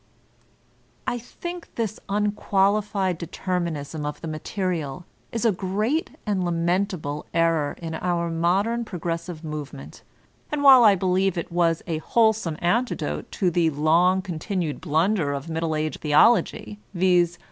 I 1.05 1.19
think 1.19 1.75
this 1.75 1.99
unqualified 2.09 3.19
determinism 3.19 4.03
of 4.03 4.19
the 4.19 4.27
material 4.27 5.05
is 5.31 5.45
a 5.45 5.51
great 5.51 6.15
and 6.25 6.43
lamentable 6.43 7.27
error 7.35 7.75
in 7.79 7.93
our 7.93 8.31
modem 8.31 8.83
progress 8.83 9.29
ive 9.29 9.43
movement; 9.43 10.01
and 10.51 10.63
while 10.63 10.83
I 10.83 10.95
believe 10.95 11.37
it 11.37 11.51
was 11.51 11.83
a 11.85 11.99
wholesome 11.99 12.57
antidote 12.63 13.31
to 13.33 13.51
the 13.51 13.69
long 13.69 14.23
continued 14.23 14.81
blunder 14.81 15.33
of 15.33 15.49
Middle 15.51 15.75
Age 15.75 15.99
theology, 15.99 16.79
viz. 16.95 17.37